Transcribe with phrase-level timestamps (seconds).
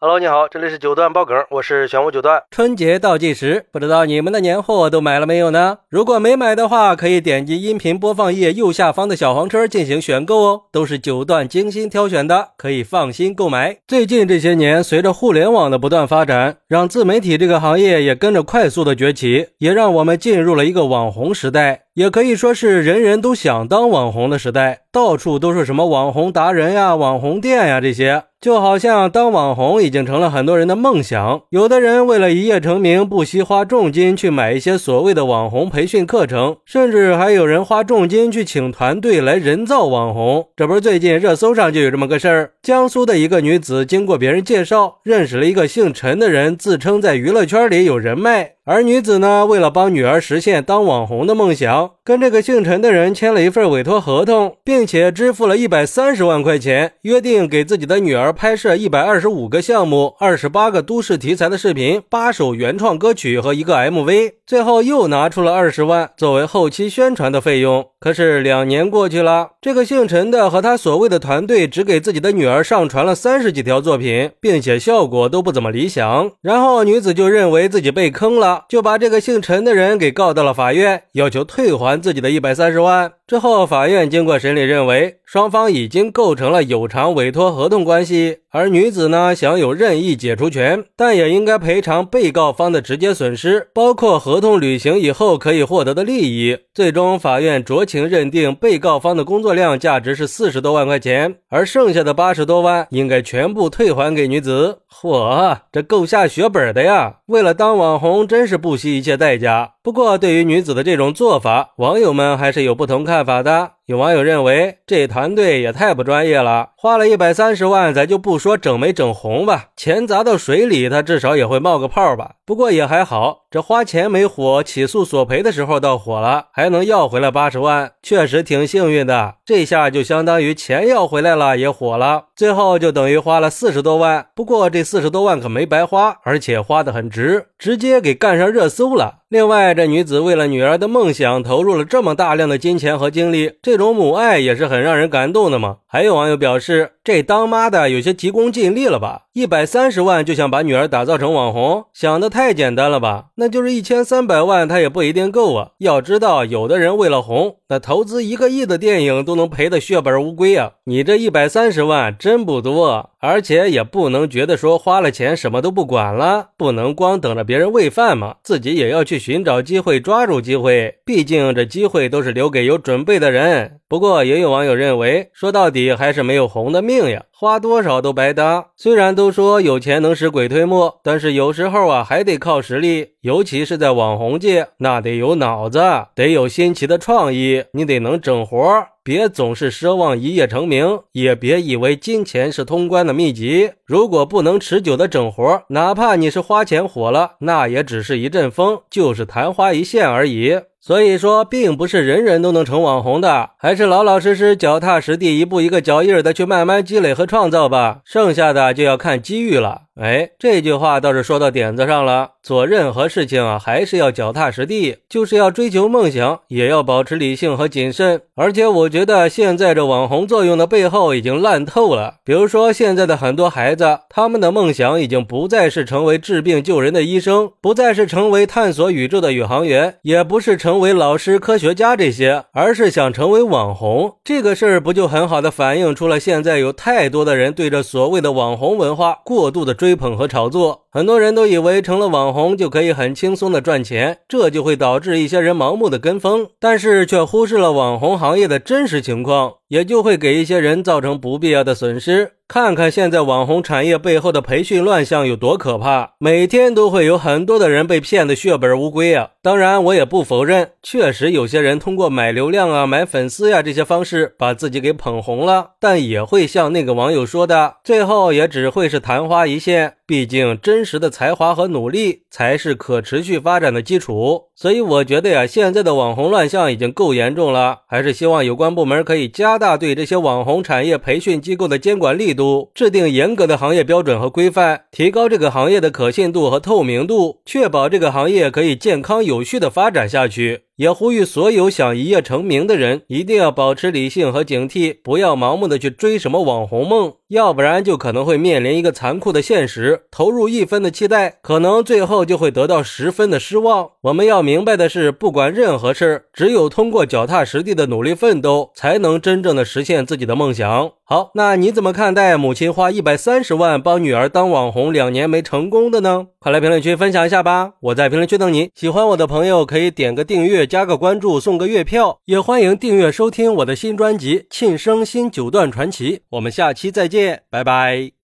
[0.00, 2.40] Hello，你好，这里是九段爆梗，我是玄武九段。
[2.52, 5.78] 春节倒计时，不知道你们的年货都买了没有呢？
[5.88, 13.78] 如果没买的话，可以点击音频播放页右下方的小黄车进行选购哦，都是九段精心挑选的，可以放心购买。
[13.88, 21.86] 最近这些年，随着互联网的不断发展，让自媒体这个行业也跟着快速的崛起，也让我们进入了一个网红时代。
[21.98, 31.40] 也可以说是人人都想当网红的时代，到处都是什么网红达人呀、网红店呀这些，就好像当网红已经成了很多人的梦想。
[31.50, 40.46] 有的人为了一夜成名，不惜花重金去买一些所谓的网红培训课程，甚至还有人花重金去请团队来人造网红。
[40.54, 48.52] 这不是最近热搜上就有这么个事儿：江苏的一个女子经过别人介绍，认识了一个姓陈的人，自称在娱乐圈里有人脉。
[48.70, 64.32] 而女子呢，为了帮女儿实现当网红的梦想，跟这个姓陈的人签了一份委托合同，并且支付了一百三十万块钱，约定给自己的女儿拍摄一百二十五个项目、二十八个都市题材的视频、八首原创歌曲和一个 MV。
[64.46, 67.86] 最后又拿出了二十万作为后期宣传的费用。
[68.00, 76.30] 可是两年过去了，这个姓陈的和他所谓的团队只给自己的女儿上传了三十几条作品，并且效果都不怎么理想。
[76.42, 78.57] 然后女子就认为自己被坑了。
[78.68, 83.17] 就把这个姓陈的人给告到了法院，要求退还自己的一百三十万。
[83.28, 96.56] 之后，法院经过审理，认为双方已经构成了有偿委托合同关系，而女子呢享有任意解除权，但也应该赔偿被告方的直接损失，包括合同履行以后可以获得的利益。
[96.72, 104.78] 最终，法院酌情认定被告方的工作量价值是四十多万块钱，而剩下的八十多万应该全部退还给女子。
[104.90, 107.16] 嚯，这够下血本的呀！
[107.26, 109.74] 为了当网红，真是不惜一切代价。
[109.82, 113.77] 不过，对于女子的这种做法，网友们还是有不同看法的。
[113.88, 122.32] 有网友认为，这团队也太不专业了，花了一百三十万，咱就不说整没整红吧，钱砸到水里，他至少也会冒个泡吧。
[122.44, 129.36] 不过也还好，这花钱没火，起诉索赔的时候倒火了，还能要回来八十万，确实挺幸运的。
[129.46, 132.24] 这下就相当于钱要回来了，也火了。
[132.36, 139.20] 最后就等于花了四十多万，不过这四十多万可没白花，而且花的很值，直接给干上热搜了。
[139.30, 145.78] 另外，这女子为了女儿的梦想投入了这么大量的金钱和精力，这种母爱也是很让人感动的嘛。
[145.86, 149.22] 还有网友表示，这当妈的有些急功近利了吧？
[149.32, 153.28] 一百三十万就想把女儿打造成网红，想的太简单了吧？
[153.36, 155.70] 那就是一千三百万，他也不一定够啊。
[155.78, 160.72] 要知道，有的人为了红，那投资一个亿的电影都能赔得血本无归啊。
[160.84, 163.08] 你这一百三十万真不多。
[163.20, 170.98] 而且也不能觉得说花了钱什么都不管了，不能光等着别人喂饭嘛，自己也要去寻找机会，抓住机会。
[171.04, 173.80] 毕竟这机会都是留给有准备的人。
[173.88, 178.70] 不过也有网友认为，说到底还是没有红的命呀，花多少都白搭。
[178.76, 185.78] 虽然都说有钱能使鬼推磨，但是有时候啊还得靠实力，尤其是在网红界，那得有脑子，
[186.16, 188.58] 得有新奇的创意，你得能整活。
[189.04, 193.70] 别总是奢望一夜成名，也别以为金钱是通关的秘籍。
[193.86, 200.58] 如果不能持久的整活，哪怕你是花钱火了，那也只是一阵风，就是昙花一现而已。
[200.80, 208.00] 所以说，并不是人人都能成网红的，还是老老实实、脚踏实地，一步一个脚印的去慢慢积累和创造吧。
[208.04, 209.87] 剩下的就要看机遇了。
[210.00, 212.30] 哎，这句话倒是说到点子上了。
[212.40, 218.22] 做任何事情啊，还是要脚踏实地，就是要追求梦想，也要保持理性和谨慎。
[218.36, 222.14] 而且我觉得现在这网红作用的背后已经烂透了。
[222.24, 234.14] 比如说，现在的很多孩子，他们的梦想已经不再是成为治病救人的医生，不再是成为探索宇宙的宇航员，也不是成为老师、科学家这些，而是想成为网红。
[234.22, 240.82] 这个事儿不就很好的反映出了现在有太多的人对着所谓的网红文化过度的追追捧和炒作？
[240.90, 252.32] 很多人都以为成了网红就可以很轻松的赚钱，这就会导致一些人盲目的跟风，但是却忽视了网红行业的真实情况，也就会给一些人造成不必要的损失。
[252.46, 259.30] 看看现在网红产业背后的培训乱象有多可怕，每天都会有很多的人被骗得血本无归啊！
[259.48, 269.94] 当然，我也不否认，确实有些人通过买流量啊、买粉丝呀这些方式把自己给捧红了，但也会像那个网友说的，最后也只会是昙花一现。
[270.06, 274.44] 毕竟，真实的才华和努力才是可持续发展的基础。
[274.54, 290.67] 所以，我觉得呀，现在的网红乱象已经够严重了，还是希望有关部门可以加大对这些网红产业培训机构的监管力度，制定严格的行业标准和规范，提高这个行业的可信度和透明度，确保这个行业可以健康有有序的发展下去。
[290.78, 303.90] 也呼吁所有想一夜成名的人一定要保持理性和警惕，不要盲目的去追什么网红梦，要不然就可能会面临一个残酷的现实：投入一分的期待，可能最后就会得到十分的失望。
[304.02, 310.92] 我们要明白的是，不管任何事，只有通过脚踏实地的努力奋斗，才能真正的实现自己的梦想。
[311.02, 316.26] 好，那你怎么看待母亲花一百三十万帮女儿当网红两年没成功的呢？
[316.38, 317.72] 快来评论区分享一下吧！
[317.80, 318.70] 我在评论区等你。
[318.74, 326.18] 喜欢我的朋友可以点个订阅、加个关注、送个月票，也欢迎订阅收听我的新专辑《庆生新九段传奇》。
[326.28, 328.12] 我们下期再见，拜拜。